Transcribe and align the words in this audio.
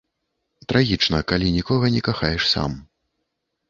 Трагічна, 0.73 1.21
калі 1.33 1.53
нікога 1.59 1.85
не 1.99 2.05
кахаеш 2.11 2.43
сам. 2.57 2.71